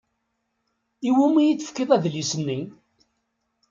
I 1.07 1.11
wumi 1.15 1.41
i 1.47 1.53
tefkiḍ 1.55 1.89
adlis-nni? 1.95 2.59